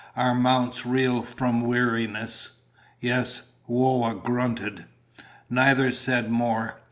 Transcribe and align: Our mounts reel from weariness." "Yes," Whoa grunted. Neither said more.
Our 0.15 0.33
mounts 0.33 0.83
reel 0.83 1.21
from 1.21 1.61
weariness." 1.61 2.57
"Yes," 2.99 3.51
Whoa 3.67 4.15
grunted. 4.15 4.85
Neither 5.47 5.91
said 5.91 6.27
more. 6.31 6.79